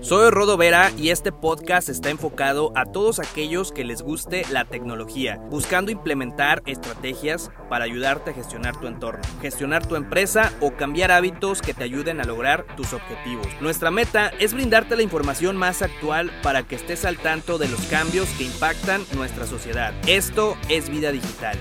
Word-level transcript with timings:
Soy 0.00 0.30
Rodo 0.30 0.58
Vera 0.58 0.92
y 0.98 1.08
este 1.08 1.32
podcast 1.32 1.88
está 1.88 2.10
enfocado 2.10 2.72
a 2.76 2.84
todos 2.84 3.20
aquellos 3.20 3.72
que 3.72 3.84
les 3.84 4.02
guste 4.02 4.44
la 4.50 4.66
tecnología, 4.66 5.38
buscando 5.48 5.90
implementar 5.90 6.62
estrategias 6.66 7.50
para 7.70 7.86
ayudarte 7.86 8.30
a 8.30 8.34
gestionar 8.34 8.78
tu 8.78 8.86
entorno, 8.86 9.22
gestionar 9.40 9.86
tu 9.86 9.96
empresa 9.96 10.52
o 10.60 10.72
cambiar 10.72 11.10
hábitos 11.10 11.62
que 11.62 11.72
te 11.72 11.84
ayuden 11.84 12.20
a 12.20 12.24
lograr 12.24 12.66
tus 12.76 12.92
objetivos. 12.92 13.46
Nuestra 13.62 13.90
meta 13.90 14.28
es 14.38 14.52
brindarte 14.52 14.94
la 14.94 15.02
información 15.02 15.56
más 15.56 15.80
actual 15.80 16.30
para 16.42 16.64
que 16.64 16.74
estés 16.76 17.06
al 17.06 17.16
tanto 17.16 17.56
de 17.56 17.68
los 17.68 17.80
cambios 17.86 18.28
que 18.36 18.44
impactan 18.44 19.02
nuestra 19.16 19.46
sociedad. 19.46 19.94
Esto 20.06 20.56
es 20.68 20.90
Vida 20.90 21.12
Digital. 21.12 21.56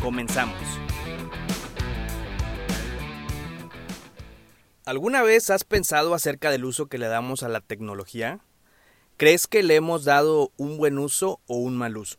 Comenzamos. 0.00 0.89
¿Alguna 4.90 5.22
vez 5.22 5.50
has 5.50 5.62
pensado 5.62 6.14
acerca 6.14 6.50
del 6.50 6.64
uso 6.64 6.88
que 6.88 6.98
le 6.98 7.06
damos 7.06 7.44
a 7.44 7.48
la 7.48 7.60
tecnología? 7.60 8.40
¿Crees 9.18 9.46
que 9.46 9.62
le 9.62 9.76
hemos 9.76 10.04
dado 10.04 10.50
un 10.56 10.78
buen 10.78 10.98
uso 10.98 11.38
o 11.46 11.58
un 11.58 11.76
mal 11.76 11.96
uso? 11.96 12.18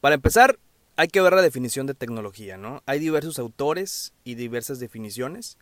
Para 0.00 0.14
empezar, 0.14 0.60
hay 0.94 1.08
que 1.08 1.20
ver 1.20 1.32
la 1.32 1.42
definición 1.42 1.88
de 1.88 1.94
tecnología, 1.94 2.58
¿no? 2.58 2.80
Hay 2.86 3.00
diversos 3.00 3.40
autores 3.40 4.12
y 4.22 4.36
diversas 4.36 4.78
definiciones, 4.78 5.58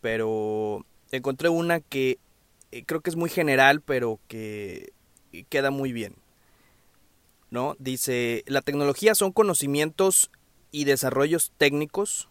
pero 0.00 0.84
encontré 1.12 1.50
una 1.50 1.78
que 1.78 2.18
eh, 2.72 2.82
creo 2.84 3.00
que 3.00 3.10
es 3.10 3.16
muy 3.16 3.30
general, 3.30 3.82
pero 3.82 4.18
que 4.26 4.92
queda 5.48 5.70
muy 5.70 5.92
bien. 5.92 6.16
¿No? 7.52 7.76
Dice, 7.78 8.42
la 8.48 8.60
tecnología 8.60 9.14
son 9.14 9.30
conocimientos 9.30 10.32
y 10.72 10.82
desarrollos 10.82 11.52
técnicos 11.58 12.28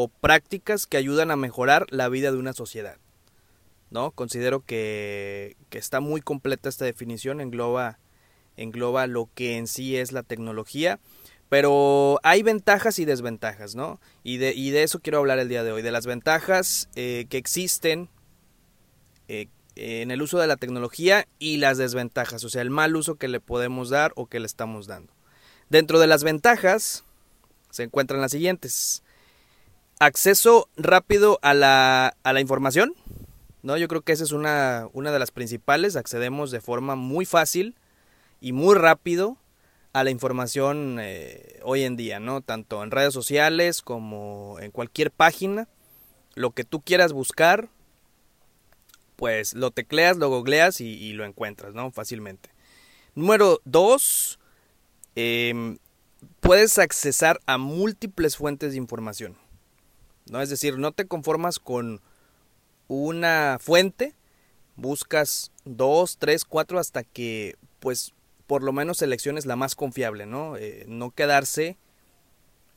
o 0.00 0.06
prácticas 0.06 0.86
que 0.86 0.96
ayudan 0.96 1.32
a 1.32 1.36
mejorar 1.36 1.86
la 1.90 2.08
vida 2.08 2.30
de 2.30 2.38
una 2.38 2.52
sociedad. 2.52 2.98
¿No? 3.90 4.12
Considero 4.12 4.64
que, 4.64 5.56
está 5.72 5.98
muy 5.98 6.20
completa 6.20 6.68
esta 6.68 6.84
definición, 6.84 7.40
engloba, 7.40 7.98
engloba 8.56 9.08
lo 9.08 9.28
que 9.34 9.56
en 9.56 9.66
sí 9.66 9.96
es 9.96 10.12
la 10.12 10.22
tecnología, 10.22 11.00
pero 11.48 12.20
hay 12.22 12.44
ventajas 12.44 13.00
y 13.00 13.06
desventajas, 13.06 13.74
¿no? 13.74 13.98
Y 14.22 14.36
de, 14.36 14.54
y 14.54 14.70
de 14.70 14.84
eso 14.84 15.00
quiero 15.00 15.18
hablar 15.18 15.40
el 15.40 15.48
día 15.48 15.64
de 15.64 15.72
hoy, 15.72 15.82
de 15.82 15.90
las 15.90 16.06
ventajas 16.06 16.88
eh, 16.94 17.26
que 17.28 17.38
existen 17.38 18.08
eh, 19.26 19.48
en 19.74 20.12
el 20.12 20.22
uso 20.22 20.38
de 20.38 20.46
la 20.46 20.56
tecnología 20.56 21.26
y 21.40 21.56
las 21.56 21.76
desventajas, 21.76 22.44
o 22.44 22.50
sea, 22.50 22.62
el 22.62 22.70
mal 22.70 22.94
uso 22.94 23.16
que 23.16 23.26
le 23.26 23.40
podemos 23.40 23.88
dar 23.90 24.12
o 24.14 24.26
que 24.26 24.38
le 24.38 24.46
estamos 24.46 24.86
dando. 24.86 25.12
Dentro 25.70 25.98
de 25.98 26.06
las 26.06 26.22
ventajas 26.22 27.02
se 27.70 27.82
encuentran 27.82 28.20
las 28.20 28.30
siguientes 28.30 29.02
acceso 29.98 30.68
rápido 30.76 31.38
a 31.42 31.54
la, 31.54 32.16
a 32.22 32.32
la 32.32 32.40
información, 32.40 32.94
¿no? 33.62 33.76
Yo 33.76 33.88
creo 33.88 34.02
que 34.02 34.12
esa 34.12 34.24
es 34.24 34.32
una, 34.32 34.88
una 34.92 35.12
de 35.12 35.18
las 35.18 35.30
principales, 35.30 35.96
accedemos 35.96 36.50
de 36.50 36.60
forma 36.60 36.94
muy 36.94 37.24
fácil 37.24 37.74
y 38.40 38.52
muy 38.52 38.74
rápido 38.76 39.36
a 39.92 40.04
la 40.04 40.10
información 40.10 40.98
eh, 41.00 41.60
hoy 41.62 41.82
en 41.82 41.96
día, 41.96 42.20
¿no? 42.20 42.40
Tanto 42.40 42.82
en 42.82 42.90
redes 42.90 43.14
sociales 43.14 43.82
como 43.82 44.58
en 44.60 44.70
cualquier 44.70 45.10
página, 45.10 45.68
lo 46.34 46.52
que 46.52 46.64
tú 46.64 46.80
quieras 46.80 47.12
buscar, 47.12 47.68
pues 49.16 49.54
lo 49.54 49.72
tecleas, 49.72 50.16
lo 50.16 50.28
googleas 50.28 50.80
y, 50.80 51.12
lo 51.14 51.24
encuentras, 51.24 51.74
¿no? 51.74 51.90
Fácilmente. 51.90 52.50
Número 53.16 53.60
dos, 53.64 54.38
em, 55.16 55.78
puedes 56.38 56.78
accesar 56.78 57.40
a 57.46 57.58
múltiples 57.58 58.36
fuentes 58.36 58.72
de 58.72 58.78
información. 58.78 59.36
¿No? 60.30 60.40
Es 60.40 60.50
decir, 60.50 60.78
no 60.78 60.92
te 60.92 61.06
conformas 61.06 61.58
con 61.58 62.00
una 62.88 63.58
fuente, 63.60 64.14
buscas 64.76 65.52
dos, 65.64 66.18
tres, 66.18 66.44
cuatro 66.44 66.78
hasta 66.78 67.04
que 67.04 67.56
pues 67.80 68.14
por 68.46 68.62
lo 68.62 68.72
menos 68.72 68.98
selecciones 68.98 69.44
la 69.46 69.56
más 69.56 69.74
confiable, 69.74 70.24
¿no? 70.26 70.56
Eh, 70.56 70.84
no 70.88 71.10
quedarse 71.10 71.76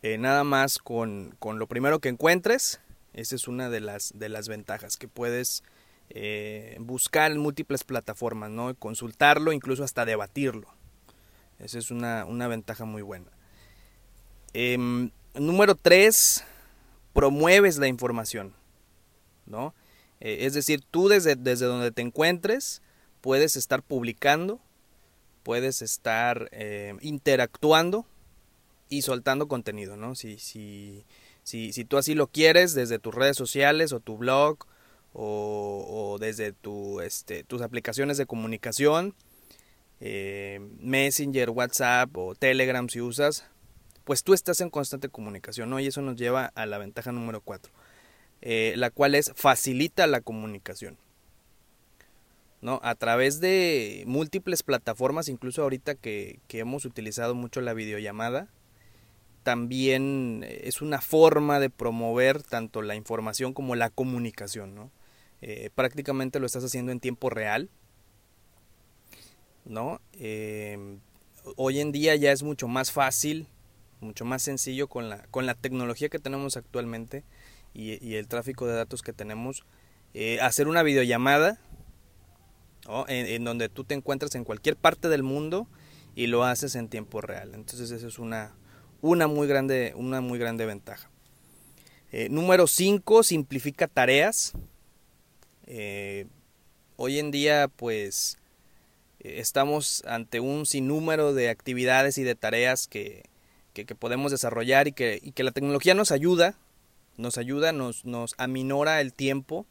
eh, 0.04 0.18
nada 0.18 0.44
más 0.44 0.80
con, 0.80 1.38
lo 1.42 1.68
primero 1.68 2.00
que 2.00 2.10
encuentres. 2.10 2.82
Esa 3.14 3.36
es 3.36 3.48
una 3.48 3.70
de 3.70 3.80
las, 3.80 4.12
de 4.16 4.30
las 4.30 4.48
ventajas 4.48 4.98
que 4.98 5.08
puedes 5.08 5.64
eh, 6.10 6.76
buscar 6.80 7.32
en 7.32 7.40
múltiples 7.40 7.84
plataformas, 7.84 8.50
¿no? 8.50 8.76
Consultarlo, 8.76 9.54
incluso 9.54 9.84
hasta 9.84 10.06
debatirlo. 10.06 10.68
Esa 11.60 11.80
es 11.80 11.92
una, 11.92 12.26
una 12.26 12.48
ventaja 12.48 12.86
muy 12.86 13.02
buena. 13.02 13.32
Em, 14.54 15.12
número 15.36 15.76
tres, 15.76 16.44
promueves 17.14 17.78
la 17.78 17.88
información, 17.88 18.54
¿no? 19.46 19.74
Eh, 20.20 20.46
es 20.46 20.54
decir, 20.54 20.82
tú 20.90 21.08
desde, 21.08 21.36
desde 21.36 21.66
donde 21.66 21.92
te 21.92 22.02
encuentres 22.02 22.82
puedes 23.22 23.56
estar 23.56 23.84
publicando, 23.84 24.60
puedes 25.44 25.82
estar 25.82 26.50
eh, 26.52 26.96
interactuando 27.02 28.06
y 28.90 29.04
soltando 29.04 29.48
contenido, 29.48 29.96
¿no? 29.96 30.16
Si, 30.16 30.38
si, 30.38 31.06
si, 31.44 31.72
si, 31.72 31.86
tú 31.86 31.98
así 31.98 32.14
lo 32.14 32.28
quieres, 32.28 32.74
desde 32.74 33.00
tus 33.00 33.16
redes 33.16 33.38
sociales 33.38 33.94
o 33.94 34.00
tu 34.00 34.18
blog 34.18 34.66
o, 35.14 36.18
desde 36.20 36.54
este, 37.04 37.44
tus 37.44 37.62
aplicaciones 37.62 38.18
de 38.18 38.26
comunicación, 38.26 39.16
eh, 40.00 40.60
Messenger, 40.80 41.50
WhatsApp 41.52 42.16
o 42.18 42.36
Telegram 42.36 42.88
si 42.90 43.02
usas, 43.02 43.46
pues 44.04 44.24
tú 44.24 44.34
estás 44.34 44.62
en 44.62 44.70
constante 44.70 45.10
comunicación, 45.10 45.70
¿no? 45.70 45.80
Y 45.80 45.88
eso 45.88 46.02
nos 46.02 46.16
lleva 46.16 46.52
a 46.56 46.66
la 46.66 46.78
ventaja 46.78 47.12
número 47.12 47.42
4, 47.42 47.72
eh, 48.42 48.74
la 48.78 48.90
cual 48.90 49.16
es 49.16 49.32
facilita 49.36 50.08
la 50.08 50.22
comunicación. 50.22 50.98
¿no? 52.62 52.80
A 52.84 52.96
través 52.96 53.40
de 53.40 54.04
múltiples 54.06 54.64
plataformas, 54.64 55.28
incluso 55.28 55.64
ahorita 55.64 55.96
que, 55.96 56.40
hemos 56.50 56.86
utilizado 56.86 57.34
mucho 57.36 57.60
la 57.60 57.74
videollamada, 57.74 58.48
también 59.44 60.46
es 60.48 60.82
una 60.82 61.02
forma 61.02 61.60
de 61.60 61.72
promover 61.72 62.44
tanto 62.44 62.84
la 62.84 62.96
información 62.96 63.54
como 63.54 63.76
la 63.76 63.90
comunicación, 63.90 64.76
¿no? 64.76 64.92
Eh, 65.42 65.72
prácticamente 65.74 66.40
lo 66.40 66.46
estás 66.46 66.64
haciendo 66.64 66.92
en 66.92 67.00
tiempo 67.00 67.32
real, 67.32 67.72
¿no? 69.66 70.00
Eh, 70.14 71.00
hoy 71.56 71.80
en 71.80 71.92
día 71.92 72.16
ya 72.16 72.32
es 72.32 72.44
mucho 72.44 72.68
más 72.68 72.92
fácil 72.92 73.48
mucho 74.02 74.26
más 74.26 74.42
sencillo 74.42 74.88
con 74.88 75.10
la, 75.10 75.24
con 75.28 75.46
la 75.46 75.54
tecnología 75.54 76.10
que 76.10 76.20
tenemos 76.20 76.58
actualmente 76.58 77.24
y, 77.74 78.16
el 78.16 78.28
tráfico 78.28 78.68
de 78.68 78.74
datos 78.74 79.02
que 79.02 79.14
tenemos. 79.14 79.64
Eh, 80.14 80.40
hacer 80.42 80.68
una 80.68 80.84
videollamada 80.84 81.60
en, 83.08 83.44
donde 83.44 83.70
tú 83.70 83.84
te 83.86 83.94
encuentras 83.94 84.36
en 84.36 84.44
cualquier 84.44 84.76
parte 84.76 85.08
del 85.08 85.24
mundo 85.24 85.68
y 86.16 86.28
lo 86.28 86.44
haces 86.44 86.76
en 86.76 86.90
tiempo 86.90 87.22
real. 87.22 87.52
Entonces 87.54 87.92
eso 87.92 88.08
es 88.08 88.20
una, 88.20 88.54
una, 89.02 89.28
muy, 89.28 89.48
grande, 89.48 89.94
una 89.96 90.20
muy 90.20 90.38
grande 90.38 90.66
ventaja. 90.66 91.10
Eh, 92.12 92.28
número 92.30 92.68
5, 92.68 93.24
simplifica 93.24 93.88
tareas. 93.88 94.54
Eh, 95.66 96.28
hoy 96.98 97.20
en 97.20 97.32
día 97.32 97.70
pues 97.70 98.38
estamos 99.20 100.04
ante 100.06 100.42
un 100.42 100.66
sinnúmero 100.66 101.34
de 101.34 101.50
actividades 101.50 102.18
y 102.18 102.24
de 102.24 102.36
tareas 102.36 102.88
que, 102.88 103.31
que, 103.72 103.86
podemos 103.96 104.32
desarrollar 104.32 104.88
y 104.88 104.92
que, 104.92 105.20
y 105.22 105.32
que, 105.32 105.44
la 105.44 105.52
tecnología 105.52 105.94
nos 105.94 106.12
ayuda, 106.12 106.56
nos 107.18 107.38
ayuda, 107.38 107.72
nos, 107.72 108.06
nos 108.06 108.36
aminora 108.38 109.02
el 109.02 109.14
tiempo. 109.14 109.66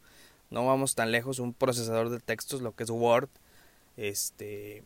No 0.50 0.66
vamos 0.66 0.94
tan 0.94 1.12
lejos, 1.12 1.38
un 1.38 1.54
procesador 1.54 2.10
de 2.10 2.18
textos, 2.18 2.60
lo 2.60 2.74
que 2.74 2.82
es 2.82 2.90
Word, 2.90 3.28
este, 3.96 4.82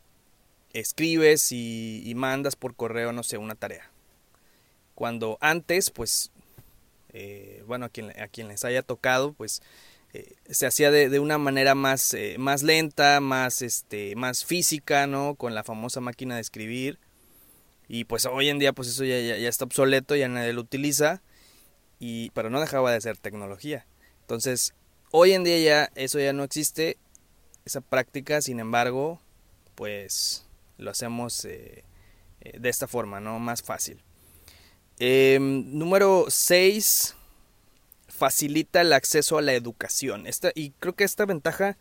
escribes 0.74 1.52
y, 1.52 2.12
mandas 2.16 2.56
por 2.56 2.74
correo, 2.74 3.12
no 3.12 3.22
sé, 3.22 3.38
una 3.38 3.54
tarea. 3.54 3.90
Cuando 4.94 5.38
antes, 5.40 5.90
pues, 5.90 6.30
eh, 7.12 7.62
bueno, 7.66 7.86
a 7.86 7.88
quien, 7.88 8.10
a 8.20 8.28
quien 8.28 8.48
les 8.48 8.64
haya 8.64 8.82
tocado, 8.82 9.32
pues, 9.32 9.62
eh, 10.12 10.34
se 10.50 10.66
hacía 10.66 10.90
de, 10.90 11.08
de, 11.08 11.18
una 11.18 11.38
manera 11.38 11.74
más, 11.74 12.14
eh, 12.14 12.36
más 12.38 12.62
lenta, 12.62 13.20
más, 13.20 13.62
este, 13.62 14.14
más 14.16 14.44
física, 14.44 15.06
¿no? 15.06 15.34
Con 15.34 15.54
la 15.54 15.64
famosa 15.64 16.00
máquina 16.00 16.36
de 16.36 16.42
escribir. 16.42 16.98
Y 17.88 18.04
pues 18.04 18.26
hoy 18.26 18.48
en 18.48 18.58
día 18.58 18.72
pues 18.72 18.88
eso 18.88 19.04
ya, 19.04 19.20
ya, 19.20 19.48
está 19.48 19.64
obsoleto, 19.64 20.16
ya 20.16 20.28
nadie 20.28 20.52
lo 20.52 20.62
utiliza, 20.62 21.22
y, 21.98 22.30
pero 22.30 22.50
no 22.50 22.60
dejaba 22.60 22.92
de 22.92 23.00
ser 23.00 23.18
tecnología. 23.18 23.86
Entonces, 24.22 24.74
hoy 25.10 25.32
en 25.32 25.44
día 25.44 25.58
ya 25.58 25.90
eso 25.94 26.18
ya 26.18 26.32
no 26.32 26.44
existe, 26.44 26.96
esa 27.64 27.80
práctica, 27.80 28.40
sin 28.40 28.60
embargo, 28.60 29.20
pues 29.74 30.46
lo 30.78 30.90
hacemos 30.90 31.44
eh, 31.44 31.84
eh, 32.40 32.58
de 32.58 32.68
esta 32.68 32.86
forma, 32.86 33.20
¿no? 33.20 33.38
Más 33.38 33.62
fácil. 33.62 34.02
Em, 34.98 35.76
número 35.76 36.26
6, 36.28 37.16
facilita 38.08 38.80
el 38.80 38.92
acceso 38.92 39.38
a 39.38 39.42
la 39.42 39.54
educación. 39.54 40.26
Esta, 40.26 40.52
y 40.54 40.70
creo 40.78 40.94
que 40.94 41.04
esta 41.04 41.26
ventaja, 41.26 41.76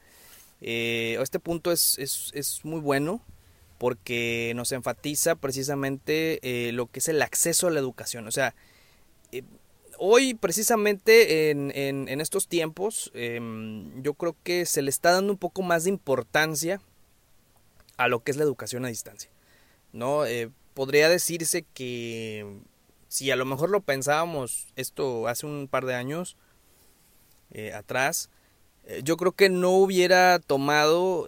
eh, 0.61 1.17
este 1.21 1.39
punto 1.39 1.71
es, 1.71 1.97
es, 1.99 2.31
es 2.33 2.65
muy 2.65 2.79
bueno 2.79 3.21
porque 3.83 4.53
nos 4.55 4.71
enfatiza 4.71 5.35
precisamente 5.35 6.39
eh, 6.41 6.71
lo 6.71 6.87
que 6.87 6.99
es 6.99 7.09
el 7.09 7.21
acceso 7.21 7.67
a 7.67 7.69
la 7.69 7.81
educación. 7.81 8.25
O 8.27 8.31
sea, 8.31 8.55
eh, 9.33 9.43
hoy 9.97 10.35
precisamente 10.35 11.49
en, 11.49 11.69
en, 11.75 12.21
estos 12.21 12.47
tiempos 12.47 13.11
em, 13.13 14.01
yo 14.01 14.13
creo 14.13 14.37
que 14.41 14.65
se 14.65 14.81
le 14.81 14.89
está 14.89 15.11
dando 15.11 15.33
un 15.33 15.37
poco 15.37 15.63
más 15.63 15.83
de 15.83 15.89
importancia 15.89 16.79
a 17.97 18.07
lo 18.07 18.23
que 18.23 18.31
es 18.31 18.37
la 18.37 18.45
educación 18.45 18.85
a 18.85 18.87
distancia. 18.87 19.29
¿no? 19.91 20.25
Eh, 20.25 20.49
podría 20.73 21.09
decirse 21.09 21.65
que 21.73 22.61
si 23.09 23.31
a 23.31 23.35
lo 23.35 23.43
mejor 23.43 23.69
lo 23.69 23.81
pensábamos 23.81 24.67
esto 24.77 25.27
hace 25.27 25.45
un 25.45 25.67
par 25.67 25.85
de 25.85 25.95
años 25.95 26.37
atrás, 27.75 28.29
yo 29.03 29.17
creo 29.17 29.33
que 29.33 29.49
no 29.49 29.71
hubiera 29.71 30.39
tomado 30.39 31.27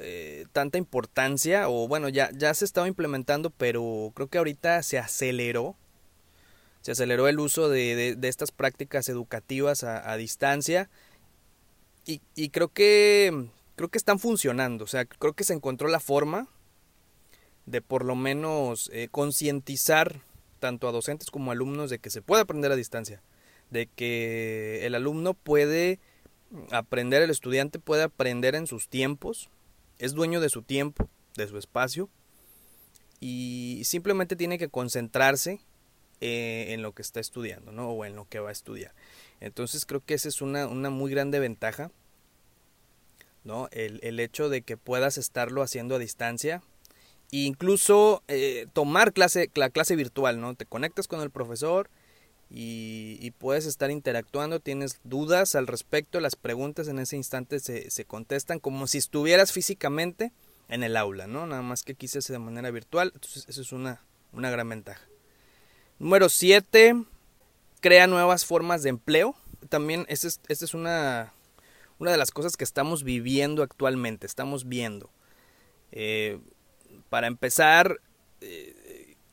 tanta 0.56 0.78
importancia, 0.78 1.68
o 1.68 1.86
bueno, 1.90 2.08
ya, 2.08 2.30
ya 2.34 2.54
se 2.54 2.64
estaba 2.64 2.88
implementando, 2.88 3.50
pero 3.50 4.14
creo 4.16 4.30
que 4.30 4.38
ahorita 4.38 4.82
se 4.84 4.98
aceleró. 4.98 5.76
Se 6.80 6.94
aceleró 6.94 7.28
el 7.28 7.42
uso 7.42 7.68
de, 7.68 8.18
estas 8.22 8.52
prácticas 8.52 9.10
educativas 9.10 9.84
a, 9.84 10.16
distancia. 10.16 10.90
Y, 12.06 12.50
creo 12.52 12.70
que 12.70 13.50
creo 13.76 13.90
que 13.90 13.98
están 13.98 14.18
funcionando. 14.18 14.86
O 14.86 14.88
sea 14.88 15.04
creo 15.04 15.34
que 15.34 15.44
se 15.44 15.54
encontró 15.54 15.90
la 15.90 16.00
forma 16.00 16.48
de 17.66 17.82
por 17.82 18.06
lo 18.06 18.16
menos 18.16 18.90
eh, 18.94 19.10
concientizar 19.12 20.22
tanto 20.60 20.88
a 20.88 20.94
docentes 20.94 21.32
como 21.32 21.52
a 21.52 21.54
alumnos 21.54 21.90
de 21.90 22.00
que 22.00 22.10
se 22.10 22.22
puede 22.22 22.44
aprender 22.44 22.72
a 22.72 22.78
distancia 22.78 23.22
de 23.72 23.88
que 23.88 24.86
el 24.86 24.96
alumno 24.96 25.34
puede 25.34 26.00
aprender 26.72 27.24
el 27.24 27.32
estudiante 27.32 27.80
puede 27.80 28.04
aprender 28.04 28.54
en 28.54 28.68
sus 28.68 28.88
tiempos 28.88 29.50
es 30.00 30.14
dueño 30.14 30.40
de 30.40 30.50
su 30.50 30.62
tiempo 30.62 31.10
de 31.36 31.48
su 31.48 31.58
espacio 31.58 32.10
y 33.20 33.82
simplemente 33.86 34.36
tiene 34.36 34.58
que 34.58 34.70
concentrarse 34.70 35.62
eh, 36.22 36.68
en 36.70 36.82
lo 36.82 36.94
que 36.94 37.02
está 37.02 37.20
estudiando, 37.20 37.72
¿no? 37.72 37.90
O 37.90 38.06
en 38.06 38.16
lo 38.16 38.28
que 38.28 38.40
va 38.40 38.50
a 38.50 38.54
estudiar. 38.54 38.94
Entonces 39.40 39.86
creo 39.86 40.04
que 40.04 40.14
esa 40.14 40.30
es 40.30 40.42
una, 40.42 40.68
una 40.68 40.90
muy 40.90 41.12
grande 41.12 41.40
ventaja, 41.40 41.92
¿no? 43.44 43.68
El, 43.72 44.00
el, 44.04 44.20
hecho 44.20 44.50
de 44.50 44.62
que 44.62 44.78
puedas 44.78 45.18
estarlo 45.18 45.62
haciendo 45.62 45.96
a 45.96 46.00
distancia. 46.00 46.62
E 47.32 47.40
incluso 47.40 48.24
eh, 48.28 48.68
tomar 48.74 49.12
clase, 49.12 49.50
la 49.56 49.70
clase 49.70 49.96
virtual, 49.96 50.40
¿no? 50.40 50.56
Te 50.56 50.66
conectas 50.66 51.08
con 51.08 51.22
el 51.22 51.32
profesor 51.32 51.90
y, 52.50 53.32
puedes 53.38 53.66
estar 53.66 53.92
interactuando, 53.92 54.60
tienes 54.60 55.00
dudas 55.04 55.56
al 55.56 55.68
respecto, 55.68 56.20
las 56.20 56.36
preguntas 56.36 56.88
en 56.88 57.00
ese 57.00 57.18
instante 57.18 57.60
se, 57.60 57.90
se 57.90 58.06
contestan 58.06 58.60
como 58.60 58.88
si 58.88 58.98
estuvieras 58.98 59.52
físicamente 59.52 60.32
en 60.70 60.84
el 60.84 60.98
aula, 60.98 61.28
¿no? 61.28 61.46
Nada 61.48 61.62
más 61.62 61.84
que 61.84 61.94
aquí 61.94 62.08
de 62.08 62.40
manera 62.40 62.72
virtual, 62.72 63.12
entonces 63.14 63.46
eso 63.48 63.62
es 63.62 63.72
una, 63.72 64.02
una 64.32 64.50
gran 64.50 64.70
ventaja. 64.70 65.06
Número 66.00 66.30
7, 66.30 67.04
crea 67.82 68.08
nuevas 68.08 68.46
formas 68.46 68.84
de 68.84 68.90
empleo. 68.90 69.36
También 69.70 70.06
esta 70.10 70.28
es, 70.28 70.40
es 70.48 70.74
una, 70.74 71.34
una 72.00 72.12
de 72.12 72.18
las 72.18 72.32
cosas 72.32 72.58
que 72.58 72.64
estamos 72.64 73.04
viviendo 73.04 73.64
actualmente, 73.64 74.26
estamos 74.26 74.68
viendo. 74.68 75.10
Eh, 75.92 76.40
para 77.10 77.28
empezar, 77.28 78.00
eh, 78.42 78.85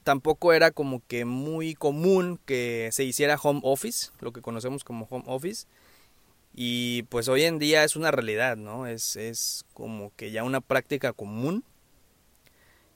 tampoco 0.02 0.52
era 0.52 0.70
como 0.70 1.02
que 1.06 1.25
muy 1.25 1.75
común 1.75 2.40
que 2.44 2.88
se 2.93 3.04
hiciera 3.04 3.38
home 3.43 3.60
office, 3.62 4.10
lo 4.20 4.32
que 4.32 4.43
conocemos 4.43 4.84
como 4.84 5.06
home 5.10 5.25
office. 5.26 5.66
Y 6.54 7.04
pues 7.04 7.28
hoy 7.28 7.44
en 7.44 7.58
día 7.58 7.84
es 7.84 7.96
una 7.96 8.10
realidad, 8.10 8.56
¿no? 8.56 8.87
Es, 8.87 9.16
es 9.16 9.64
como 9.72 10.12
que 10.16 10.31
ya 10.31 10.44
una 10.44 10.60
práctica 10.60 11.12
común. 11.12 11.64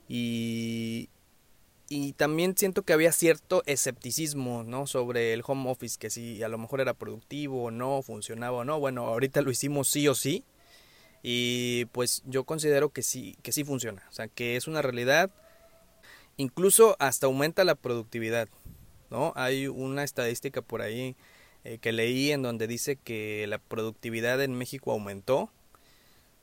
Y, 0.09 1.09
y 1.89 2.13
también 2.13 2.57
siento 2.57 2.83
que 2.83 2.93
había 2.93 3.13
cierto 3.13 3.63
escepticismo, 3.67 4.63
¿no? 4.63 4.87
Sobre 4.87 5.33
el 5.33 5.43
home 5.47 5.71
office, 5.71 5.97
que 5.99 6.11
si 6.11 6.43
a 6.43 6.49
lo 6.49 6.59
mejor 6.59 6.81
era 6.81 6.95
productivo 6.95 7.65
o 7.65 7.71
no, 7.71 8.03
funcionaba 8.03 8.59
o 8.59 8.65
no. 8.65 8.79
Bueno, 8.79 9.07
ahorita 9.07 9.41
lo 9.41 9.51
hicimos 9.51 9.89
sí 9.89 10.07
o 10.07 10.15
sí. 10.15 10.45
Y 11.23 11.87
pues 11.87 12.23
yo 12.27 12.45
considero 12.45 12.91
que 12.91 13.03
sí, 13.03 13.37
que 13.43 13.53
sí 13.53 13.65
funciona. 13.65 14.05
O 14.11 14.13
sea, 14.13 14.29
que 14.29 14.57
es 14.57 14.69
una 14.69 14.83
realidad. 14.83 15.31
Incluso 16.37 16.97
hasta 16.99 17.27
aumenta 17.27 17.65
la 17.65 17.75
productividad, 17.75 18.49
¿no? 19.11 19.33
Hay 19.37 19.69
una 19.69 20.05
estadística 20.05 20.61
por 20.61 20.83
ahí 20.83 21.17
eh, 21.65 21.79
que 21.79 21.91
leí 21.91 22.31
en 22.31 22.43
donde 22.43 22.69
dice 22.69 22.95
que 22.95 23.45
la 23.49 23.59
productividad 23.59 24.41
en 24.41 24.55
México 24.55 24.93
aumentó. 24.93 25.51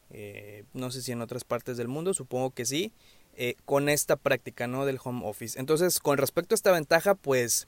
Eh, 0.09 0.65
no 0.73 0.91
sé 0.91 1.01
si 1.01 1.13
en 1.13 1.21
otras 1.21 1.45
partes 1.45 1.77
del 1.77 1.87
mundo, 1.87 2.13
supongo 2.13 2.51
que 2.51 2.65
sí. 2.65 2.91
Eh, 3.37 3.55
con 3.63 3.87
esta 3.87 4.17
práctica 4.17 4.67
¿no? 4.67 4.85
del 4.85 4.99
home 5.01 5.21
office. 5.23 5.57
Entonces, 5.57 5.99
con 5.99 6.17
respecto 6.17 6.53
a 6.53 6.57
esta 6.57 6.73
ventaja, 6.73 7.15
pues 7.15 7.67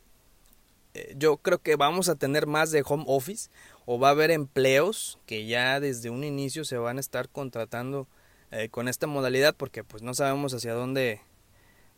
yo 1.18 1.38
creo 1.38 1.62
que 1.62 1.76
vamos 1.76 2.08
a 2.08 2.16
tener 2.16 2.48
más 2.48 2.72
de 2.72 2.84
home 2.86 3.04
office 3.08 3.50
o 3.86 4.00
va 4.00 4.10
a 4.10 4.12
haber 4.12 4.32
empleos 4.32 5.20
que 5.26 5.46
ya 5.46 5.82
desde 5.82 6.10
un 6.10 6.24
inicio 6.24 6.64
se 6.64 6.78
van 6.78 6.98
a 6.98 7.02
estar 7.02 7.28
contratando 7.28 8.08
con 8.72 8.88
esta 8.88 9.06
modalidad 9.06 9.54
porque 9.58 9.84
pues 9.84 10.04
no 10.04 10.14
sabemos 10.14 10.54
hacia 10.54 10.74
dónde 10.74 11.20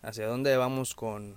hacia 0.08 0.26
dónde 0.26 0.56
vamos 0.56 0.96
con, 0.96 1.36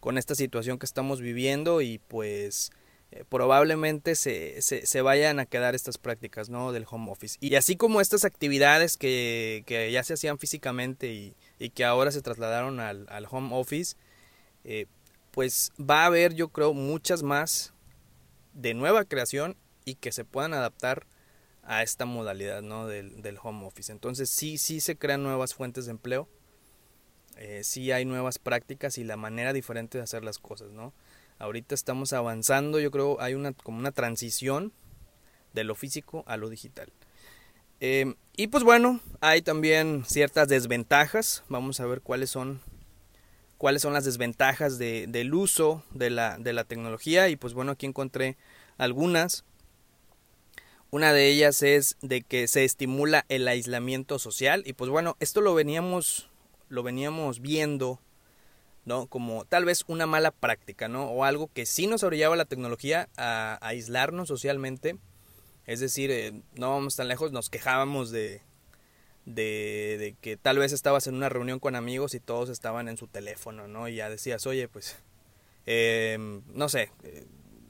con 0.00 0.18
esta 0.18 0.34
situación 0.34 0.78
que 0.78 0.86
estamos 0.86 1.20
viviendo 1.20 1.80
y 1.80 1.98
pues 1.98 2.72
eh, 3.12 3.24
probablemente 3.28 4.16
se, 4.16 4.60
se, 4.60 5.02
vayan 5.02 5.38
a 5.38 5.46
quedar 5.46 5.76
estas 5.76 5.98
prácticas 5.98 6.48
¿no? 6.48 6.72
del 6.72 6.84
home 6.90 7.12
office. 7.12 7.38
Y 7.40 7.54
así 7.54 7.76
como 7.76 8.00
estas 8.00 8.24
actividades 8.24 8.96
que, 8.96 9.62
que 9.66 9.92
ya 9.92 10.02
se 10.02 10.14
hacían 10.14 10.38
físicamente 10.38 11.12
y, 11.12 11.36
y, 11.60 11.70
que 11.70 11.84
ahora 11.84 12.10
se 12.10 12.22
trasladaron 12.22 12.80
al, 12.80 13.06
al 13.08 13.26
home 13.30 13.50
office, 13.52 13.94
eh, 14.64 14.86
pues 15.30 15.70
va 15.80 16.02
a 16.02 16.06
haber 16.06 16.34
yo 16.34 16.48
creo 16.48 16.74
muchas 16.74 17.22
más 17.22 17.72
de 18.52 18.74
nueva 18.74 19.04
creación 19.04 19.56
y 19.84 19.94
que 19.94 20.10
se 20.10 20.24
puedan 20.24 20.54
adaptar 20.54 21.06
a 21.62 21.84
esta 21.84 22.04
modalidad 22.04 22.62
¿no? 22.62 22.88
del, 22.88 23.22
del 23.22 23.38
home 23.40 23.64
office. 23.64 23.92
Entonces 23.92 24.28
sí, 24.28 24.58
sí 24.58 24.80
se 24.80 24.96
crean 24.96 25.22
nuevas 25.22 25.54
fuentes 25.54 25.84
de 25.84 25.92
empleo, 25.92 26.28
eh, 27.36 27.62
sí 27.64 27.92
hay 27.92 28.04
nuevas 28.04 28.38
prácticas 28.38 28.98
y 28.98 29.04
la 29.04 29.16
manera 29.16 29.52
diferente 29.52 29.98
de 29.98 30.04
hacer 30.04 30.24
las 30.24 30.38
cosas, 30.38 30.70
¿no? 30.72 30.92
Ahorita 31.38 31.74
estamos 31.74 32.12
avanzando, 32.12 32.78
yo 32.78 32.90
creo 32.90 33.20
hay 33.20 33.34
una 33.34 33.52
como 33.52 33.78
una 33.78 33.92
transición 33.92 34.72
de 35.52 35.64
lo 35.64 35.74
físico 35.74 36.24
a 36.26 36.36
lo 36.36 36.48
digital. 36.48 36.92
Em, 37.80 38.14
y 38.36 38.46
pues 38.46 38.62
bueno, 38.62 39.00
hay 39.20 39.42
también 39.42 40.04
ciertas 40.06 40.46
desventajas. 40.46 41.42
Vamos 41.48 41.80
a 41.80 41.86
ver 41.86 42.00
cuáles 42.00 42.30
son 42.30 42.60
cuáles 43.58 43.82
son 43.82 43.92
las 43.92 44.04
desventajas 44.04 44.76
de, 44.78 45.06
del 45.08 45.34
uso 45.34 45.84
de 45.92 46.10
la, 46.10 46.38
de 46.38 46.52
la 46.52 46.64
tecnología. 46.64 47.28
Y 47.28 47.36
pues 47.36 47.54
bueno, 47.54 47.72
aquí 47.72 47.86
encontré 47.86 48.36
algunas. 48.78 49.44
Una 50.90 51.12
de 51.12 51.28
ellas 51.28 51.62
es 51.62 51.96
de 52.02 52.22
que 52.22 52.46
se 52.48 52.64
estimula 52.64 53.24
el 53.28 53.48
aislamiento 53.48 54.18
social. 54.18 54.62
Y 54.66 54.72
pues 54.72 54.90
bueno, 54.90 55.16
esto 55.20 55.40
lo 55.40 55.54
veníamos, 55.54 56.28
lo 56.72 56.82
veníamos 56.82 57.40
viendo 57.40 58.00
¿no? 58.84 59.06
Como 59.06 59.44
tal 59.44 59.64
vez 59.64 59.84
una 59.86 60.06
mala 60.06 60.30
práctica, 60.30 60.88
¿no? 60.88 61.04
O 61.10 61.24
algo 61.24 61.48
que 61.52 61.66
sí 61.66 61.86
nos 61.86 62.02
orillaba 62.02 62.36
la 62.36 62.44
tecnología 62.44 63.08
a, 63.16 63.58
aislarnos 63.62 64.28
socialmente. 64.28 64.96
Es 65.66 65.80
decir, 65.80 66.10
eh, 66.10 66.42
no 66.54 66.70
vamos 66.70 66.96
tan 66.96 67.08
lejos, 67.08 67.30
nos 67.30 67.48
quejábamos 67.48 68.10
de, 68.10 68.42
de, 69.24 70.16
que 70.20 70.36
tal 70.36 70.58
vez 70.58 70.72
estabas 70.72 71.06
en 71.06 71.14
una 71.14 71.28
reunión 71.28 71.60
con 71.60 71.76
amigos 71.76 72.14
y 72.14 72.20
todos 72.20 72.48
estaban 72.48 72.88
en 72.88 72.96
su 72.96 73.06
teléfono, 73.06 73.68
¿no? 73.68 73.88
Y 73.88 73.96
ya 73.96 74.10
decías, 74.10 74.46
oye, 74.46 74.66
pues, 74.66 74.96
em, 75.66 76.42
no 76.52 76.68
sé, 76.68 76.90
eh, 77.04 77.26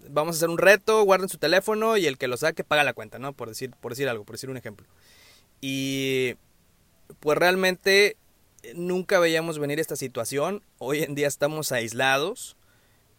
vamos 0.08 0.36
a 0.36 0.38
hacer 0.38 0.48
un 0.48 0.58
reto, 0.58 1.02
guarden 1.04 1.28
su 1.28 1.36
teléfono 1.36 1.98
y 1.98 2.06
el 2.06 2.16
que 2.16 2.28
lo 2.28 2.38
saque 2.38 2.64
paga 2.64 2.84
la 2.84 2.94
cuenta, 2.94 3.18
¿no? 3.18 3.34
Por 3.34 3.48
decir, 3.48 3.72
por 3.80 3.92
decir 3.92 4.08
algo, 4.08 4.24
por 4.24 4.36
decir 4.36 4.48
un 4.48 4.56
ejemplo. 4.56 4.86
Y 5.60 6.36
pues 7.20 7.36
realmente 7.38 8.16
nunca 8.74 9.18
veíamos 9.18 9.58
venir 9.58 9.80
esta 9.80 9.96
situación. 9.96 10.62
Hoy 10.78 11.02
en 11.02 11.14
día 11.14 11.28
estamos 11.28 11.72
aislados, 11.72 12.56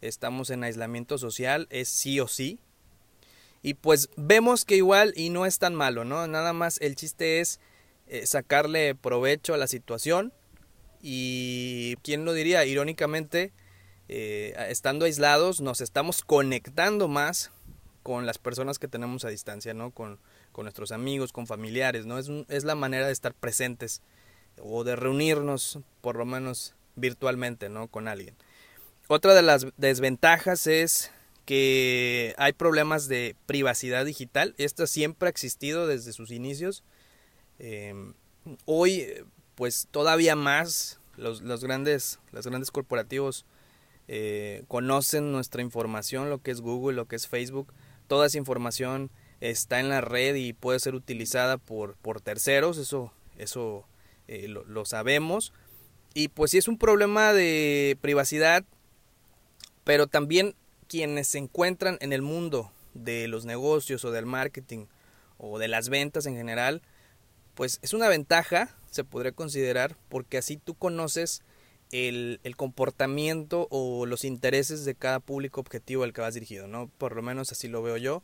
estamos 0.01 0.49
en 0.49 0.63
aislamiento 0.63 1.17
social, 1.17 1.67
es 1.69 1.89
sí 1.89 2.19
o 2.19 2.27
sí. 2.27 2.59
Y 3.61 3.75
pues 3.75 4.09
vemos 4.17 4.65
que 4.65 4.75
igual 4.75 5.13
y 5.15 5.29
no 5.29 5.45
es 5.45 5.59
tan 5.59 5.73
malo, 5.75 6.03
¿no? 6.03 6.27
Nada 6.27 6.53
más 6.53 6.79
el 6.81 6.95
chiste 6.95 7.39
es 7.39 7.59
eh, 8.07 8.25
sacarle 8.25 8.95
provecho 8.95 9.53
a 9.53 9.57
la 9.57 9.67
situación. 9.67 10.33
Y 11.01 11.95
quién 12.03 12.25
lo 12.25 12.33
diría, 12.33 12.65
irónicamente, 12.65 13.51
eh, 14.09 14.53
estando 14.69 15.05
aislados 15.05 15.61
nos 15.61 15.81
estamos 15.81 16.21
conectando 16.21 17.07
más 17.07 17.51
con 18.03 18.25
las 18.25 18.37
personas 18.37 18.79
que 18.79 18.89
tenemos 18.89 19.23
a 19.23 19.29
distancia, 19.29 19.73
¿no? 19.73 19.91
Con, 19.91 20.19
con 20.51 20.63
nuestros 20.65 20.91
amigos, 20.91 21.31
con 21.31 21.47
familiares, 21.47 22.05
¿no? 22.05 22.17
Es, 22.17 22.29
es 22.49 22.63
la 22.65 22.75
manera 22.75 23.07
de 23.07 23.13
estar 23.13 23.33
presentes 23.33 24.01
o 24.61 24.83
de 24.83 24.95
reunirnos 24.95 25.79
por 26.01 26.15
lo 26.15 26.25
menos 26.25 26.75
virtualmente, 26.95 27.69
¿no? 27.69 27.87
Con 27.87 28.07
alguien. 28.07 28.35
Otra 29.07 29.33
de 29.33 29.41
las 29.41 29.67
desventajas 29.77 30.67
es 30.67 31.11
que 31.45 32.33
hay 32.37 32.53
problemas 32.53 33.07
de 33.07 33.35
privacidad 33.45 34.05
digital. 34.05 34.55
Esto 34.57 34.87
siempre 34.87 35.27
ha 35.27 35.29
existido 35.29 35.87
desde 35.87 36.13
sus 36.13 36.31
inicios. 36.31 36.83
Em, 37.59 38.13
hoy, 38.65 39.07
pues 39.55 39.87
todavía 39.91 40.35
más, 40.35 40.99
los, 41.17 41.41
los, 41.41 41.63
grandes, 41.63 42.19
los 42.31 42.47
grandes 42.47 42.71
corporativos 42.71 43.45
eh, 44.07 44.63
conocen 44.67 45.31
nuestra 45.31 45.61
información, 45.61 46.29
lo 46.29 46.41
que 46.41 46.51
es 46.51 46.61
Google, 46.61 46.95
lo 46.95 47.05
que 47.05 47.15
es 47.15 47.27
Facebook. 47.27 47.73
Toda 48.07 48.27
esa 48.27 48.37
información 48.37 49.11
está 49.41 49.79
en 49.79 49.89
la 49.89 50.01
red 50.01 50.35
y 50.35 50.53
puede 50.53 50.79
ser 50.79 50.95
utilizada 50.95 51.57
por, 51.57 51.95
por 51.97 52.21
terceros, 52.21 52.77
eso, 52.77 53.11
eso 53.37 53.85
eh, 54.27 54.47
lo, 54.47 54.85
sabemos. 54.85 55.53
Y 56.13 56.27
pues 56.27 56.51
sí 56.51 56.57
es 56.57 56.67
un 56.67 56.77
problema 56.77 57.33
de 57.33 57.97
privacidad, 58.01 58.63
pero 59.83 60.07
también 60.07 60.55
quienes 60.87 61.27
se 61.27 61.39
encuentran 61.39 61.97
en 62.01 62.13
el 62.13 62.21
mundo 62.21 62.71
de 62.93 63.27
los 63.27 63.45
negocios 63.45 64.05
o 64.05 64.11
del 64.11 64.25
marketing 64.25 64.85
o 65.37 65.57
de 65.57 65.67
las 65.67 65.89
ventas 65.89 66.25
en 66.25 66.35
general, 66.35 66.81
pues 67.55 67.79
es 67.81 67.93
una 67.93 68.07
ventaja, 68.09 68.75
se 68.91 69.03
podría 69.03 69.31
considerar, 69.31 69.97
porque 70.09 70.37
así 70.37 70.57
tú 70.57 70.75
conoces 70.75 71.41
el, 71.91 72.39
el, 72.43 72.55
comportamiento 72.55 73.67
o 73.71 74.05
los 74.05 74.23
intereses 74.23 74.85
de 74.85 74.95
cada 74.95 75.19
público 75.19 75.61
objetivo 75.61 76.03
al 76.03 76.13
que 76.13 76.21
vas 76.21 76.33
dirigido, 76.33 76.67
¿no? 76.67 76.89
Por 76.97 77.15
lo 77.15 77.21
menos 77.21 77.51
así 77.51 77.67
lo 77.67 77.83
veo 77.83 77.97
yo. 77.97 78.23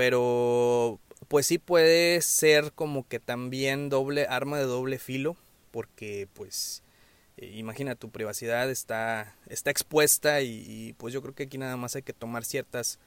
Pero 0.00 0.98
pues 1.28 1.44
sí 1.44 1.58
puede 1.58 2.22
ser 2.22 2.72
como 2.72 3.06
que 3.06 3.20
también 3.20 3.90
doble 3.90 4.26
arma 4.30 4.56
de 4.56 4.64
doble 4.64 4.98
filo, 4.98 5.36
porque 5.72 6.26
pues 6.32 6.82
eh, 7.36 7.52
imagina 7.56 7.94
tu 7.96 8.08
privacidad 8.08 8.70
está, 8.70 9.36
está 9.46 9.70
expuesta 9.70 10.40
y, 10.40 10.94
pues 10.96 11.12
yo 11.12 11.20
creo 11.20 11.34
que 11.34 11.42
aquí 11.42 11.58
nada 11.58 11.76
más 11.76 11.96
hay 11.96 12.02
que 12.02 12.14
tomar 12.14 12.46
ciertas, 12.46 12.98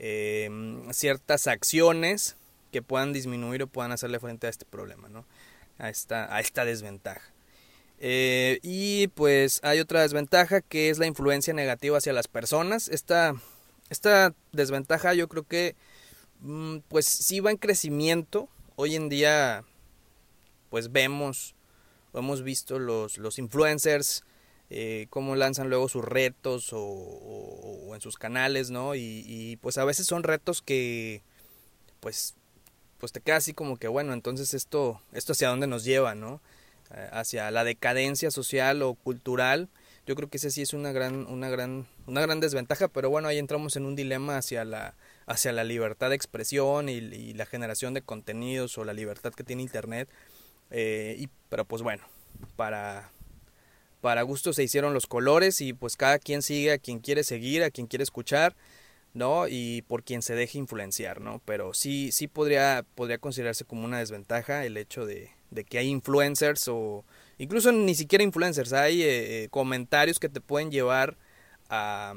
eh, 0.00 0.50
ciertas 0.90 1.46
acciones 1.46 2.34
que 2.72 2.82
puedan 2.82 3.12
disminuir 3.12 3.62
o 3.62 3.68
puedan 3.68 3.92
hacerle 3.92 4.18
frente 4.18 4.48
a 4.48 4.50
este 4.50 4.64
problema, 4.64 5.08
¿no? 5.08 5.24
A 5.78 5.88
esta, 5.88 6.34
a 6.34 6.40
esta 6.40 6.64
desventaja. 6.64 7.22
Eh, 8.00 8.58
y 8.64 9.06
pues 9.06 9.60
hay 9.62 9.78
otra 9.78 10.02
desventaja 10.02 10.62
que 10.62 10.90
es 10.90 10.98
la 10.98 11.06
influencia 11.06 11.54
negativa 11.54 11.98
hacia 11.98 12.12
las 12.12 12.26
personas. 12.26 12.88
Esta, 12.88 13.36
esta 13.88 14.34
desventaja 14.50 15.14
yo 15.14 15.28
creo 15.28 15.44
que 15.44 15.76
pues 16.88 17.06
sí 17.06 17.40
va 17.40 17.50
en 17.50 17.56
crecimiento. 17.56 18.48
Hoy 18.76 18.96
en 18.96 19.08
día 19.08 19.64
pues 20.70 20.92
vemos, 20.92 21.54
hemos 22.14 22.42
visto 22.42 22.78
los, 22.78 23.18
los 23.18 23.38
influencers, 23.38 24.24
eh, 24.70 25.08
cómo 25.10 25.34
lanzan 25.34 25.68
luego 25.68 25.88
sus 25.88 26.04
retos 26.04 26.72
o, 26.72 26.80
o, 26.80 27.94
en 27.94 28.00
sus 28.00 28.16
canales, 28.16 28.70
¿no? 28.70 28.94
Y, 28.94 29.24
y, 29.26 29.56
pues 29.56 29.78
a 29.78 29.84
veces 29.84 30.06
son 30.06 30.22
retos 30.22 30.62
que 30.62 31.22
pues 31.98 32.36
pues 32.98 33.12
te 33.12 33.20
queda 33.20 33.36
así 33.36 33.52
como 33.52 33.78
que 33.78 33.88
bueno, 33.88 34.12
entonces 34.12 34.54
esto, 34.54 35.00
esto 35.12 35.32
hacia 35.32 35.48
dónde 35.48 35.66
nos 35.66 35.84
lleva, 35.84 36.14
¿no? 36.14 36.40
Eh, 36.94 37.08
hacia 37.12 37.50
la 37.50 37.64
decadencia 37.64 38.30
social 38.30 38.82
o 38.82 38.94
cultural. 38.94 39.68
Yo 40.06 40.14
creo 40.14 40.28
que 40.28 40.36
ese 40.36 40.50
sí 40.50 40.62
es 40.62 40.74
una 40.74 40.92
gran, 40.92 41.26
una 41.26 41.48
gran, 41.48 41.86
una 42.06 42.20
gran 42.20 42.40
desventaja, 42.40 42.88
pero 42.88 43.10
bueno, 43.10 43.28
ahí 43.28 43.38
entramos 43.38 43.76
en 43.76 43.86
un 43.86 43.96
dilema 43.96 44.36
hacia 44.36 44.64
la, 44.64 44.94
hacia 45.30 45.52
la 45.52 45.62
libertad 45.62 46.10
de 46.10 46.16
expresión 46.16 46.88
y, 46.88 47.00
la 47.34 47.46
generación 47.46 47.94
de 47.94 48.02
contenidos 48.02 48.76
o 48.78 48.84
la 48.84 48.92
libertad 48.92 49.32
que 49.32 49.44
tiene 49.44 49.62
internet. 49.62 50.08
Eh, 50.72 51.14
y, 51.18 51.28
pero 51.48 51.64
pues 51.64 51.82
bueno, 51.82 52.02
para, 52.56 53.12
para 54.00 54.22
gusto 54.22 54.52
se 54.52 54.64
hicieron 54.64 54.92
los 54.92 55.06
colores 55.06 55.60
y 55.60 55.72
pues 55.72 55.96
cada 55.96 56.18
quien 56.18 56.42
sigue 56.42 56.72
a 56.72 56.78
quien 56.78 56.98
quiere 56.98 57.22
seguir, 57.22 57.62
a 57.62 57.70
quien 57.70 57.86
quiere 57.86 58.02
escuchar, 58.02 58.56
¿no? 59.14 59.46
Y 59.48 59.82
por 59.82 60.02
quien 60.02 60.22
se 60.22 60.34
deje 60.34 60.58
influenciar, 60.58 61.20
¿no? 61.20 61.40
Pero 61.44 61.74
sí, 61.74 62.10
sí 62.10 62.26
podría, 62.26 62.84
podría 62.96 63.18
considerarse 63.18 63.64
como 63.64 63.84
una 63.84 64.00
desventaja 64.00 64.64
el 64.64 64.76
hecho 64.76 65.06
de, 65.06 65.30
de 65.50 65.62
que 65.62 65.78
hay 65.78 65.86
influencers 65.86 66.66
o 66.66 67.04
incluso 67.38 67.70
ni 67.70 67.94
siquiera 67.94 68.24
influencers, 68.24 68.72
hay 68.72 69.02
eh, 69.02 69.44
eh, 69.44 69.48
comentarios 69.48 70.18
que 70.18 70.28
te 70.28 70.40
pueden 70.40 70.72
llevar 70.72 71.16
a, 71.68 72.14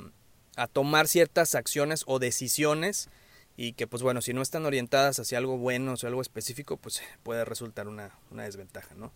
a, 0.55 0.67
tomar 0.67 1.07
ciertas 1.07 1.55
acciones 1.55 2.03
o 2.07 2.19
decisiones 2.19 3.09
y 3.55 3.73
que 3.73 3.87
pues 3.87 4.01
bueno, 4.03 4.21
si 4.21 4.33
no 4.33 4.41
están 4.41 4.65
orientadas 4.65 5.19
hacia 5.19 5.37
algo 5.37 5.57
bueno 5.57 5.93
o 5.93 6.07
algo 6.07 6.21
específico, 6.21 6.77
pues 6.77 7.01
puede 7.23 7.45
resultar 7.45 7.87
una, 7.87 8.11
una 8.31 8.43
desventaja, 8.43 8.95
¿no? 8.95 9.11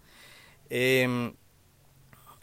Eh, 0.69 1.33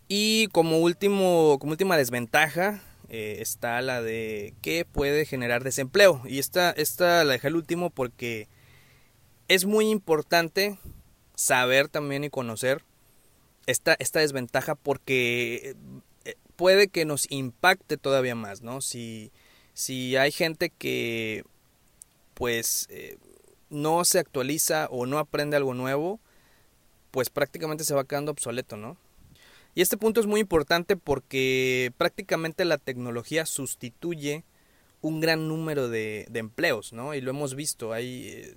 y 0.09 0.49
como, 0.49 0.79
último, 0.79 1.59
como 1.59 1.73
última 1.73 1.97
desventaja 1.97 2.83
eh, 3.09 3.39
está 3.41 3.81
la 3.81 4.03
de 4.03 4.55
que 4.61 4.85
puede 4.85 5.25
generar 5.25 5.65
desempleo. 5.65 6.23
Y 6.27 6.39
esta, 6.39 6.71
esta 6.71 7.25
la 7.25 7.35
dejé 7.35 7.49
al 7.49 7.57
último 7.57 7.91
porque 7.91 8.49
es 9.49 9.65
muy 9.65 9.91
importante 9.91 10.79
saber 11.35 11.89
también 11.89 12.25
y 12.25 12.31
conocer 12.31 12.85
esta, 13.67 13.97
esta 13.99 14.21
desventaja 14.21 14.75
porque 14.75 15.75
puede 16.57 16.89
que 16.89 17.05
nos 17.05 17.31
impacte 17.31 17.97
todavía 17.97 18.35
más, 18.35 18.63
¿no? 18.63 18.81
Si, 18.81 19.33
si 19.73 20.17
hay 20.17 20.33
gente 20.33 20.71
que 20.71 21.45
pues 22.35 22.87
eh, 22.91 23.17
no 23.71 24.05
se 24.05 24.19
actualiza 24.19 24.89
o 24.91 25.07
no 25.07 25.19
aprende 25.19 25.57
algo 25.57 25.75
nuevo, 25.75 26.21
pues 27.11 27.31
prácticamente 27.31 27.85
se 27.85 27.95
va 27.95 28.05
quedando 28.05 28.33
obsoleto, 28.33 28.77
¿no? 28.77 28.97
Y 29.75 29.83
este 29.83 29.97
punto 29.97 30.21
es 30.21 30.27
muy 30.27 30.41
importante 30.41 30.97
porque 30.97 31.93
prácticamente 31.97 32.65
la 32.65 32.79
tecnología 32.79 33.47
sustituye 33.47 34.45
un 35.01 35.21
gran 35.21 35.49
número 35.49 35.89
de, 35.89 36.27
de 36.31 36.39
empleos, 36.39 36.93
¿no? 36.93 37.15
Y 37.15 37.21
lo 37.21 37.31
hemos 37.31 37.55
visto, 37.55 37.93
hay 37.93 38.29
eh, 38.29 38.57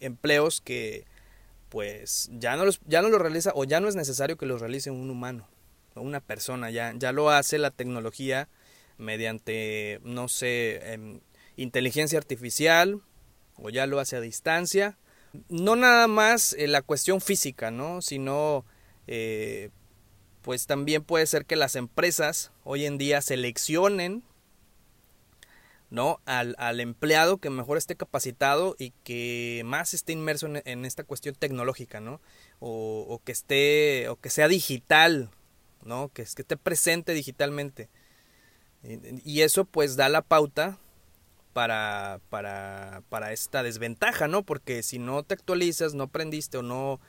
empleos 0.00 0.60
que 0.60 1.04
pues 1.68 2.30
ya 2.32 2.56
no 2.56 2.64
los 2.64 2.80
ya 2.86 3.02
no 3.02 3.10
lo 3.10 3.18
realiza 3.18 3.52
o 3.54 3.64
ya 3.64 3.78
no 3.80 3.88
es 3.88 3.96
necesario 3.96 4.38
que 4.38 4.46
los 4.46 4.60
realice 4.62 4.90
un 4.90 5.10
humano 5.10 5.46
una 5.98 6.20
persona 6.20 6.70
ya 6.70 6.92
ya 6.96 7.12
lo 7.12 7.30
hace 7.30 7.58
la 7.58 7.70
tecnología 7.70 8.48
mediante 8.96 10.00
no 10.02 10.28
sé 10.28 10.92
em, 10.92 11.20
inteligencia 11.56 12.18
artificial 12.18 13.02
o 13.56 13.70
ya 13.70 13.86
lo 13.86 14.00
hace 14.00 14.16
a 14.16 14.20
distancia 14.20 14.98
no 15.48 15.76
nada 15.76 16.08
más 16.08 16.54
eh, 16.54 16.68
la 16.68 16.82
cuestión 16.82 17.20
física 17.20 17.70
no 17.70 18.02
sino 18.02 18.64
eh, 19.06 19.70
pues 20.42 20.66
también 20.66 21.02
puede 21.04 21.26
ser 21.26 21.44
que 21.44 21.56
las 21.56 21.76
empresas 21.76 22.52
hoy 22.64 22.86
en 22.86 22.98
día 22.98 23.20
seleccionen 23.20 24.22
¿no? 25.90 26.20
Al, 26.26 26.54
al, 26.58 26.80
empleado 26.80 27.38
que 27.38 27.50
mejor 27.50 27.78
esté 27.78 27.96
capacitado 27.96 28.76
y 28.78 28.92
que 29.04 29.62
más 29.64 29.94
esté 29.94 30.12
inmerso 30.12 30.46
en, 30.46 30.84
esta 30.84 31.04
cuestión 31.04 31.34
tecnológica, 31.34 32.00
¿no? 32.00 32.20
O, 32.60 33.20
que 33.24 33.32
esté, 33.32 34.08
o 34.08 34.16
que 34.16 34.30
sea 34.30 34.48
digital, 34.48 35.30
¿no? 35.82 36.08
Que, 36.08 36.22
que 36.22 36.42
esté 36.42 36.56
presente 36.56 37.12
digitalmente. 37.14 37.88
Y, 38.82 38.98
y 39.24 39.42
eso 39.42 39.64
pues 39.64 39.96
da 39.96 40.08
la 40.08 40.22
pauta 40.22 40.78
para, 41.52 42.20
para, 42.30 43.02
para, 43.08 43.32
esta 43.32 43.62
desventaja, 43.62 44.28
¿no? 44.28 44.44
Porque 44.44 44.82
si 44.82 44.98
no 44.98 45.22
te 45.22 45.34
actualizas, 45.34 45.94
no 45.94 46.04
aprendiste 46.04 46.58
o 46.58 46.62
no 46.62 47.00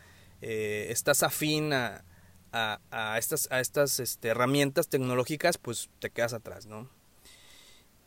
eh, 0.41 0.87
estás 0.89 1.21
afín 1.23 1.73
a, 1.73 2.03
a, 2.51 2.79
a 2.89 3.17
estas, 3.17 3.47
a 3.51 3.59
estas 3.59 3.99
este, 3.99 4.29
herramientas 4.29 4.87
tecnológicas, 4.87 5.57
pues 5.57 5.89
te 5.99 6.09
quedas 6.09 6.33
atrás, 6.33 6.65
¿no? 6.65 6.89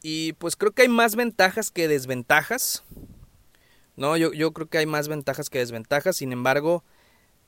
Y 0.02 0.32
pues 0.34 0.56
creo 0.56 0.72
que 0.72 0.82
hay 0.82 0.88
más 0.88 1.14
ventajas 1.14 1.70
que 1.70 1.86
desventajas. 1.86 2.82
No, 3.94 4.16
yo, 4.16 4.32
yo 4.32 4.52
creo 4.52 4.68
que 4.68 4.78
hay 4.78 4.86
más 4.86 5.06
ventajas 5.06 5.48
que 5.48 5.58
desventajas. 5.58 6.16
Sin 6.16 6.32
embargo, 6.32 6.82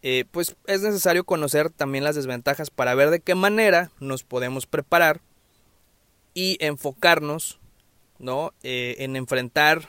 eh, 0.06 0.26
pues 0.30 0.54
es 0.66 0.82
necesario 0.82 1.24
conocer 1.24 1.70
también 1.70 2.04
las 2.04 2.14
desventajas 2.14 2.68
para 2.68 2.94
ver 2.94 3.08
de 3.08 3.20
qué 3.20 3.34
manera 3.34 3.90
nos 4.00 4.22
podemos 4.22 4.66
preparar 4.66 5.22
y 6.34 6.58
enfocarnos 6.60 7.58
¿no? 8.18 8.52
Eh, 8.62 8.96
en 8.98 9.16
enfrentar 9.16 9.88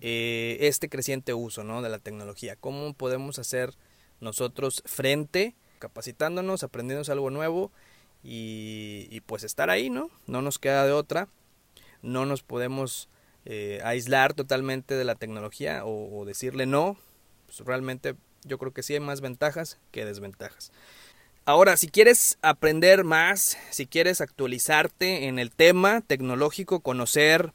eh, 0.00 0.58
este 0.60 0.88
creciente 0.88 1.34
uso 1.34 1.64
¿no? 1.64 1.82
de 1.82 1.88
la 1.88 1.98
tecnología. 1.98 2.54
¿Cómo 2.54 2.94
podemos 2.94 3.40
hacer 3.40 3.74
nosotros 4.20 4.84
frente, 4.86 5.56
capacitándonos, 5.80 6.62
aprendiendo 6.62 7.10
algo 7.10 7.30
nuevo 7.30 7.72
y, 8.22 9.20
pues 9.26 9.42
estar 9.42 9.70
ahí, 9.70 9.90
¿no? 9.90 10.08
No 10.28 10.40
nos 10.40 10.60
queda 10.60 10.86
de 10.86 10.92
otra 10.92 11.28
no 12.00 12.26
nos 12.26 12.44
podemos 12.44 13.08
eh, 13.44 13.80
aislar 13.82 14.34
totalmente 14.34 14.94
de 14.94 15.02
la 15.02 15.16
tecnología 15.16 15.84
o, 15.84 16.16
o 16.16 16.24
decirle 16.24 16.66
no. 16.66 16.96
Pues 17.46 17.58
realmente 17.60 18.14
yo 18.44 18.58
creo 18.58 18.72
que 18.72 18.82
sí 18.82 18.94
hay 18.94 19.00
más 19.00 19.20
ventajas 19.20 19.78
que 19.90 20.04
desventajas. 20.04 20.72
Ahora, 21.44 21.76
si 21.76 21.88
quieres 21.88 22.38
aprender 22.42 23.04
más, 23.04 23.56
si 23.70 23.86
quieres 23.86 24.20
actualizarte 24.20 25.28
en 25.28 25.38
el 25.38 25.52
tema 25.52 26.00
tecnológico, 26.00 26.80
conocer 26.80 27.52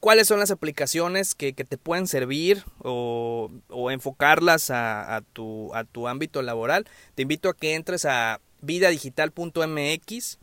cuáles 0.00 0.28
son 0.28 0.38
las 0.38 0.50
aplicaciones 0.50 1.34
que, 1.34 1.54
que 1.54 1.64
te 1.64 1.78
pueden 1.78 2.06
servir 2.06 2.64
o, 2.80 3.50
o 3.68 3.90
enfocarlas 3.90 4.70
a, 4.70 5.16
a, 5.16 5.20
tu, 5.22 5.74
a 5.74 5.84
tu 5.84 6.08
ámbito 6.08 6.42
laboral, 6.42 6.86
te 7.14 7.22
invito 7.22 7.48
a 7.48 7.56
que 7.56 7.74
entres 7.74 8.04
a 8.04 8.40
vidadigital.mx 8.60 10.38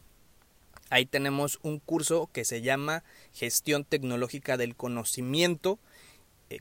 Ahí 0.89 1.05
tenemos 1.05 1.59
un 1.63 1.79
curso 1.79 2.29
que 2.31 2.45
se 2.45 2.61
llama 2.61 3.03
Gestión 3.33 3.83
Tecnológica 3.83 4.55
del 4.55 4.75
Conocimiento 4.75 5.79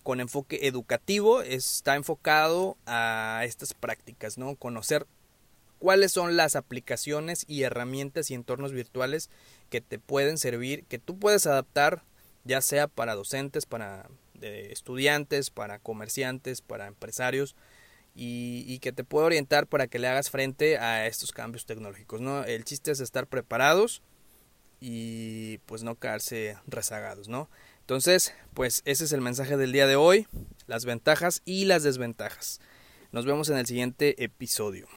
con 0.02 0.20
enfoque 0.20 0.66
educativo. 0.66 1.42
Está 1.42 1.96
enfocado 1.96 2.76
a 2.86 3.42
estas 3.44 3.74
prácticas, 3.74 4.38
¿no? 4.38 4.56
Conocer 4.56 5.06
cuáles 5.78 6.12
son 6.12 6.36
las 6.36 6.56
aplicaciones 6.56 7.44
y 7.48 7.62
herramientas 7.62 8.30
y 8.30 8.34
entornos 8.34 8.72
virtuales 8.72 9.30
que 9.70 9.80
te 9.80 9.98
pueden 9.98 10.38
servir, 10.38 10.84
que 10.84 10.98
tú 10.98 11.18
puedes 11.18 11.46
adaptar, 11.46 12.02
ya 12.44 12.60
sea 12.60 12.88
para 12.88 13.14
docentes, 13.14 13.66
para 13.66 14.08
estudiantes, 14.40 15.50
para 15.50 15.78
comerciantes, 15.78 16.60
para 16.60 16.86
empresarios, 16.86 17.56
y, 18.18 18.78
que 18.78 18.92
te 18.92 19.04
puede 19.04 19.26
orientar 19.26 19.66
para 19.66 19.88
que 19.88 19.98
le 19.98 20.08
hagas 20.08 20.30
frente 20.30 20.78
a 20.78 21.06
estos 21.06 21.32
cambios 21.32 21.66
tecnológicos. 21.66 22.20
¿no? 22.20 22.44
El 22.44 22.64
chiste 22.64 22.90
es 22.90 23.00
estar 23.00 23.26
preparados 23.26 24.02
y 24.80 25.58
pues 25.66 25.82
no 25.82 25.96
quedarse 25.96 26.56
rezagados, 26.66 27.28
¿no? 27.28 27.48
Entonces, 27.86 28.34
pues 28.52 28.82
ese 28.84 29.04
es 29.04 29.12
el 29.12 29.20
mensaje 29.20 29.56
del 29.56 29.70
día 29.70 29.86
de 29.86 29.94
hoy, 29.94 30.26
las 30.66 30.84
ventajas 30.84 31.40
y 31.44 31.66
las 31.66 31.84
desventajas. 31.84 32.60
Nos 33.12 33.26
vemos 33.26 33.48
en 33.48 33.58
el 33.58 33.66
siguiente 33.66 34.24
episodio. 34.24 34.88